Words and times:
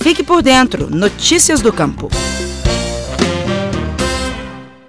Fique 0.00 0.22
por 0.22 0.40
dentro. 0.40 0.88
Notícias 0.88 1.60
do 1.60 1.70
Campo. 1.70 2.08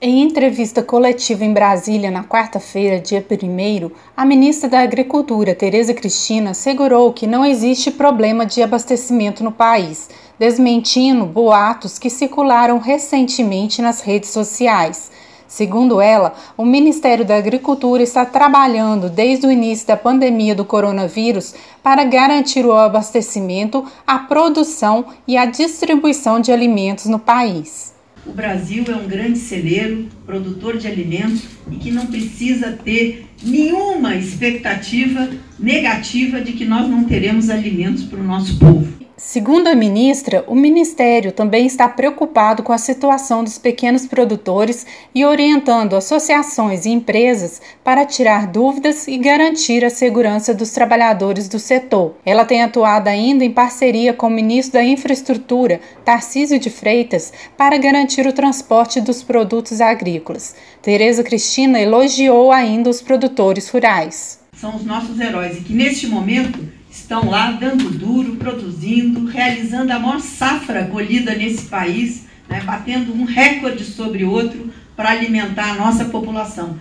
Em 0.00 0.22
entrevista 0.22 0.82
coletiva 0.82 1.44
em 1.44 1.52
Brasília 1.52 2.10
na 2.10 2.24
quarta-feira, 2.24 2.98
dia 2.98 3.22
1, 3.22 3.90
a 4.16 4.24
ministra 4.24 4.68
da 4.68 4.80
Agricultura, 4.80 5.54
Tereza 5.54 5.92
Cristina, 5.92 6.52
assegurou 6.52 7.12
que 7.12 7.26
não 7.26 7.44
existe 7.44 7.90
problema 7.90 8.46
de 8.46 8.62
abastecimento 8.62 9.44
no 9.44 9.52
país, 9.52 10.08
desmentindo 10.38 11.26
boatos 11.26 11.98
que 11.98 12.08
circularam 12.08 12.78
recentemente 12.78 13.82
nas 13.82 14.00
redes 14.00 14.30
sociais. 14.30 15.10
Segundo 15.54 16.00
ela, 16.00 16.34
o 16.56 16.64
Ministério 16.64 17.24
da 17.24 17.36
Agricultura 17.36 18.02
está 18.02 18.26
trabalhando 18.26 19.08
desde 19.08 19.46
o 19.46 19.52
início 19.52 19.86
da 19.86 19.96
pandemia 19.96 20.52
do 20.52 20.64
coronavírus 20.64 21.54
para 21.80 22.02
garantir 22.02 22.66
o 22.66 22.72
abastecimento, 22.72 23.86
a 24.04 24.18
produção 24.18 25.06
e 25.28 25.36
a 25.36 25.46
distribuição 25.46 26.40
de 26.40 26.50
alimentos 26.50 27.06
no 27.06 27.20
país. 27.20 27.94
O 28.26 28.32
Brasil 28.32 28.82
é 28.88 28.96
um 28.96 29.06
grande 29.06 29.38
celeiro, 29.38 30.08
produtor 30.26 30.76
de 30.76 30.88
alimentos 30.88 31.42
e 31.70 31.76
que 31.76 31.92
não 31.92 32.06
precisa 32.06 32.72
ter 32.72 33.24
nenhuma 33.40 34.16
expectativa 34.16 35.30
negativa 35.56 36.40
de 36.40 36.54
que 36.54 36.64
nós 36.64 36.88
não 36.90 37.04
teremos 37.04 37.48
alimentos 37.48 38.02
para 38.02 38.18
o 38.18 38.24
nosso 38.24 38.58
povo. 38.58 39.03
Segundo 39.16 39.68
a 39.68 39.76
ministra, 39.76 40.44
o 40.48 40.56
Ministério 40.56 41.30
também 41.30 41.66
está 41.66 41.88
preocupado 41.88 42.64
com 42.64 42.72
a 42.72 42.78
situação 42.78 43.44
dos 43.44 43.58
pequenos 43.58 44.06
produtores 44.06 44.84
e 45.14 45.24
orientando 45.24 45.94
associações 45.94 46.84
e 46.84 46.90
empresas 46.90 47.62
para 47.84 48.04
tirar 48.04 48.48
dúvidas 48.48 49.06
e 49.06 49.16
garantir 49.16 49.84
a 49.84 49.90
segurança 49.90 50.52
dos 50.52 50.70
trabalhadores 50.70 51.48
do 51.48 51.60
setor. 51.60 52.16
Ela 52.26 52.44
tem 52.44 52.64
atuado 52.64 53.06
ainda 53.06 53.44
em 53.44 53.52
parceria 53.52 54.12
com 54.12 54.26
o 54.26 54.30
ministro 54.30 54.72
da 54.80 54.84
Infraestrutura, 54.84 55.80
Tarcísio 56.04 56.58
de 56.58 56.68
Freitas, 56.68 57.32
para 57.56 57.78
garantir 57.78 58.26
o 58.26 58.32
transporte 58.32 59.00
dos 59.00 59.22
produtos 59.22 59.80
agrícolas. 59.80 60.56
Tereza 60.82 61.22
Cristina 61.22 61.80
elogiou 61.80 62.50
ainda 62.50 62.90
os 62.90 63.00
produtores 63.00 63.68
rurais. 63.68 64.40
São 64.56 64.74
os 64.74 64.84
nossos 64.84 65.20
heróis 65.20 65.56
e 65.56 65.60
que 65.60 65.72
neste 65.72 66.08
momento 66.08 66.58
estão 66.94 67.28
lá 67.28 67.50
dando 67.50 67.90
duro, 67.90 68.36
produzindo, 68.36 69.26
realizando 69.26 69.92
a 69.92 69.98
maior 69.98 70.20
safra 70.20 70.84
colhida 70.84 71.34
nesse 71.34 71.66
país, 71.66 72.26
né, 72.48 72.62
batendo 72.64 73.12
um 73.12 73.24
recorde 73.24 73.84
sobre 73.84 74.24
outro 74.24 74.72
para 74.96 75.10
alimentar 75.10 75.72
a 75.72 75.74
nossa 75.74 76.04
população. 76.04 76.78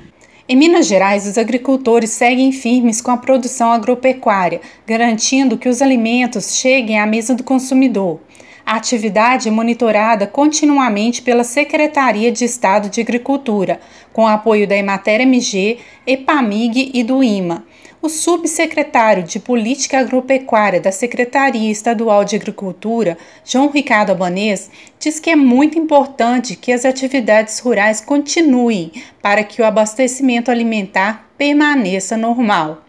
Em 0.47 0.55
Minas 0.55 0.85
Gerais, 0.85 1.25
os 1.25 1.37
agricultores 1.37 2.11
seguem 2.11 2.51
firmes 2.51 3.01
com 3.01 3.09
a 3.09 3.17
produção 3.17 3.71
agropecuária, 3.71 4.61
garantindo 4.85 5.57
que 5.57 5.69
os 5.69 5.81
alimentos 5.81 6.57
cheguem 6.57 6.99
à 6.99 7.07
mesa 7.07 7.33
do 7.33 7.43
consumidor. 7.43 8.21
A 8.65 8.75
atividade 8.75 9.47
é 9.47 9.51
monitorada 9.51 10.27
continuamente 10.27 11.21
pela 11.21 11.43
Secretaria 11.43 12.31
de 12.31 12.45
Estado 12.45 12.89
de 12.89 13.01
Agricultura, 13.01 13.79
com 14.13 14.27
apoio 14.27 14.67
da 14.67 14.77
Emater 14.77 15.21
MG, 15.21 15.79
EPAMIG 16.05 16.91
e 16.93 17.03
do 17.03 17.23
IMA. 17.23 17.65
O 18.03 18.09
subsecretário 18.09 19.23
de 19.23 19.39
Política 19.39 19.99
Agropecuária 19.99 20.81
da 20.81 20.91
Secretaria 20.91 21.71
Estadual 21.71 22.25
de 22.25 22.35
Agricultura, 22.35 23.17
João 23.45 23.69
Ricardo 23.69 24.09
Albanês, 24.09 24.69
diz 24.99 25.21
que 25.21 25.29
é 25.29 25.37
muito 25.37 25.79
importante 25.79 26.57
que 26.57 26.73
as 26.73 26.83
atividades 26.83 27.59
rurais 27.59 28.01
continuem 28.01 28.91
para 29.21 29.41
que 29.41 29.61
o 29.61 29.65
abastecimento 29.65 30.51
alimentar 30.51 31.29
permaneça 31.37 32.17
normal. 32.17 32.83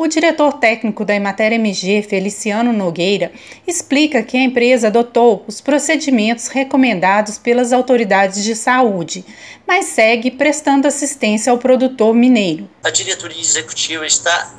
O 0.00 0.06
diretor 0.06 0.52
técnico 0.52 1.04
da 1.04 1.12
Emater 1.12 1.52
MG, 1.54 2.02
Feliciano 2.08 2.72
Nogueira, 2.72 3.32
explica 3.66 4.22
que 4.22 4.36
a 4.36 4.40
empresa 4.40 4.86
adotou 4.86 5.44
os 5.48 5.60
procedimentos 5.60 6.46
recomendados 6.46 7.36
pelas 7.36 7.72
autoridades 7.72 8.44
de 8.44 8.54
saúde, 8.54 9.24
mas 9.66 9.86
segue 9.86 10.30
prestando 10.30 10.86
assistência 10.86 11.50
ao 11.50 11.58
produtor 11.58 12.14
mineiro. 12.14 12.70
A 12.84 12.90
diretoria 12.90 13.40
executiva 13.40 14.06
está 14.06 14.54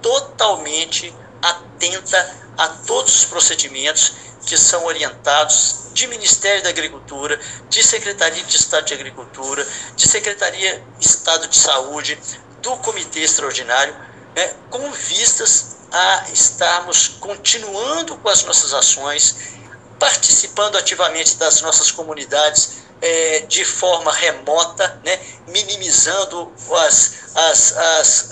totalmente 0.00 1.12
atenta 1.42 2.36
a 2.56 2.68
todos 2.68 3.12
os 3.16 3.24
procedimentos 3.24 4.14
que 4.46 4.56
são 4.56 4.84
orientados 4.84 5.90
de 5.94 6.06
Ministério 6.06 6.62
da 6.62 6.68
Agricultura, 6.68 7.40
de 7.68 7.82
Secretaria 7.82 8.44
de 8.44 8.54
Estado 8.54 8.86
de 8.86 8.94
Agricultura, 8.94 9.66
de 9.96 10.06
Secretaria 10.06 10.80
Estado 11.00 11.48
de 11.48 11.56
Saúde, 11.56 12.16
do 12.62 12.76
Comitê 12.76 13.22
Extraordinário 13.22 14.05
né, 14.36 14.54
com 14.70 14.92
vistas 14.92 15.76
a 15.90 16.26
estarmos 16.30 17.08
continuando 17.08 18.18
com 18.18 18.28
as 18.28 18.44
nossas 18.44 18.74
ações, 18.74 19.36
participando 19.98 20.76
ativamente 20.76 21.36
das 21.36 21.62
nossas 21.62 21.90
comunidades 21.90 22.84
é, 23.00 23.40
de 23.40 23.64
forma 23.64 24.12
remota, 24.12 25.00
né, 25.02 25.18
minimizando 25.48 26.52
as, 26.76 27.14
as, 27.34 27.76
as, 27.76 28.28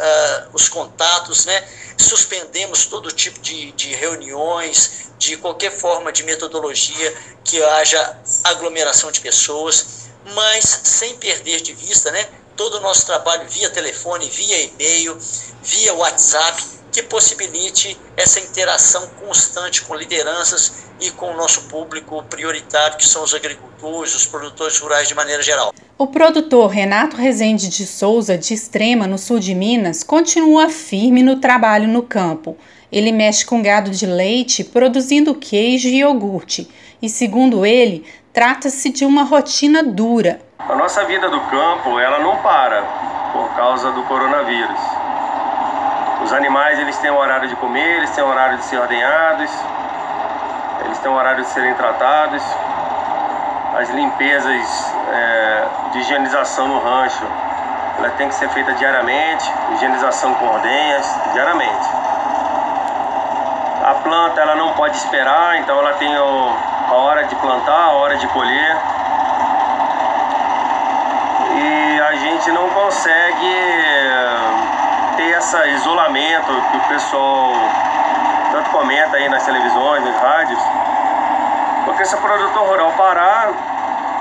os 0.53 0.69
contatos, 0.69 1.47
né, 1.47 1.67
suspendemos 1.97 2.87
todo 2.87 3.11
tipo 3.11 3.41
de, 3.41 3.73
de 3.73 3.95
reuniões, 3.95 5.09
de 5.19 5.37
qualquer 5.39 5.71
forma 5.71 6.13
de 6.13 6.23
metodologia 6.23 7.17
que 7.43 7.63
haja 7.63 8.19
aglomeração 8.45 9.11
de 9.11 9.21
pessoas, 9.21 10.05
mas 10.35 10.65
sem 10.85 11.17
perder 11.17 11.61
de 11.61 11.73
vista 11.73 12.11
né, 12.11 12.29
todo 12.57 12.79
o 12.79 12.81
nosso 12.81 13.07
trabalho 13.07 13.49
via 13.49 13.71
telefone, 13.71 14.29
via 14.29 14.63
e-mail, 14.63 15.19
via 15.63 15.95
WhatsApp, 15.95 16.63
que 16.95 17.03
possibilite 17.03 17.99
essa 18.17 18.39
interação 18.39 19.09
constante 19.21 19.83
com 19.83 19.97
lideranças 19.97 20.85
e 21.01 21.11
com 21.11 21.33
o 21.33 21.37
nosso 21.37 21.63
público 21.63 22.23
prioritário, 22.31 22.97
que 22.97 23.05
são 23.05 23.25
os 23.25 23.35
agricultores, 23.35 24.15
os 24.15 24.25
produtores 24.25 24.79
rurais 24.79 25.09
de 25.09 25.15
maneira 25.15 25.43
geral. 25.43 25.75
O 25.99 26.07
produtor 26.07 26.69
Renato 26.69 27.17
Rezende 27.17 27.69
de 27.69 27.85
Souza, 27.85 28.39
de 28.39 28.55
Extrema, 28.55 29.09
no 29.09 29.19
sul 29.19 29.41
de 29.41 29.57
Minas, 29.57 30.05
continua 30.05 30.69
firme 30.69 31.21
no 31.21 31.41
trabalho 31.41 31.89
no 31.89 32.05
campo. 32.05 32.57
Ele 32.93 33.11
mexe 33.11 33.45
com 33.45 33.61
gado 33.61 33.91
de 33.91 34.07
leite, 34.07 34.63
produzindo 34.63 35.35
queijo 35.35 35.89
e 35.89 35.99
iogurte. 35.99 36.71
E, 37.03 37.09
segundo 37.09 37.67
ele, 37.67 38.07
trata-se 38.33 38.89
de 38.91 39.05
uma 39.05 39.25
rotina 39.25 39.83
dura. 39.83 40.41
A 40.61 40.77
nossa 40.77 41.05
vida 41.05 41.29
do 41.29 41.41
campo, 41.41 41.99
ela 41.99 42.21
não 42.21 42.37
para 42.37 42.83
por 43.33 43.49
causa 43.57 43.91
do 43.91 44.05
coronavírus. 44.05 44.79
Os 46.23 46.33
animais 46.33 46.79
eles 46.79 46.97
têm 46.99 47.11
um 47.11 47.19
horário 47.19 47.49
de 47.49 47.57
comer, 47.57 47.99
eles 47.99 48.11
têm 48.11 48.25
um 48.25 48.29
horário 48.29 48.57
de 48.59 48.65
ser 48.65 48.79
ordenhados, 48.79 49.51
eles 50.85 50.99
têm 50.99 51.11
um 51.11 51.15
horário 51.15 51.43
de 51.43 51.49
serem 51.49 51.75
tratados. 51.75 52.43
As 53.79 53.91
limpezas 53.91 54.95
é, 55.13 55.65
de 55.93 55.99
higienização 55.99 56.69
no 56.69 56.79
rancho, 56.79 57.27
ela 57.99 58.11
tem 58.11 58.29
que 58.29 58.35
ser 58.35 58.49
feita 58.51 58.73
diariamente, 58.75 59.53
higienização 59.73 60.35
com 60.35 60.47
ordenhas, 60.47 61.07
diariamente. 61.33 61.89
A 63.85 63.95
planta 64.03 64.41
ela 64.41 64.55
não 64.55 64.73
pode 64.73 64.97
esperar, 64.97 65.59
então 65.59 65.79
ela 65.79 65.93
tem 65.95 66.17
o, 66.17 66.57
a 66.89 66.95
hora 66.95 67.25
de 67.25 67.35
plantar, 67.37 67.85
a 67.85 67.93
hora 67.93 68.17
de 68.17 68.27
colher. 68.29 68.77
E 71.57 72.01
a 72.01 72.15
gente 72.15 72.51
não 72.51 72.69
consegue 72.71 73.74
esse 75.63 75.77
isolamento 75.77 76.53
que 76.71 76.77
o 76.77 76.81
pessoal 76.89 77.53
tanto 78.51 78.71
comenta 78.71 79.17
aí 79.17 79.29
nas 79.29 79.45
televisões, 79.45 80.05
nas 80.05 80.21
rádios. 80.21 80.61
Porque 81.85 82.05
se 82.05 82.15
o 82.15 82.19
produtor 82.19 82.67
rural 82.67 82.93
parar, 82.93 83.49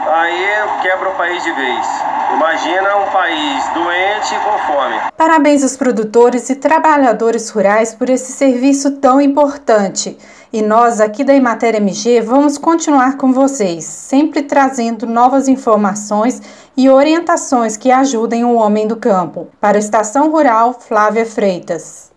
aí 0.08 0.82
quebra 0.82 1.10
o 1.10 1.16
país 1.16 1.44
de 1.44 1.52
vez. 1.52 1.88
Imagina 2.34 2.98
um 2.98 3.12
país 3.12 3.64
doente 3.74 4.34
e 4.34 4.40
com 4.40 4.74
fome. 4.74 4.96
Parabéns 5.16 5.64
aos 5.64 5.78
produtores 5.78 6.50
e 6.50 6.56
trabalhadores 6.56 7.50
rurais 7.50 7.94
por 7.94 8.10
esse 8.10 8.32
serviço 8.32 8.98
tão 8.98 9.22
importante. 9.22 10.18
E 10.52 10.62
nós 10.62 11.02
aqui 11.02 11.24
da 11.24 11.34
Imater 11.34 11.76
MG 11.76 12.22
vamos 12.22 12.58
continuar 12.58 13.18
com 13.18 13.34
vocês, 13.34 13.86
sempre 13.86 14.44
trazendo 14.44 15.08
novas 15.08 15.48
informações 15.48 16.42
e 16.78 16.90
orientações 16.90 17.76
que 17.76 17.92
ajudem 17.92 18.44
o 18.44 18.54
homem 18.54 18.88
do 18.88 18.96
campo. 18.96 19.48
Para 19.60 19.78
a 19.78 19.80
Estação 19.80 20.30
Rural, 20.32 20.74
Flávia 20.80 21.26
Freitas. 21.26 22.12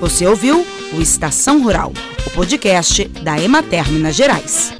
Você 0.00 0.26
ouviu 0.26 0.64
o 0.96 1.00
Estação 1.00 1.62
Rural, 1.62 1.92
o 2.26 2.30
podcast 2.30 3.04
da 3.22 3.38
Emater 3.38 3.90
Minas 3.92 4.14
Gerais. 4.14 4.72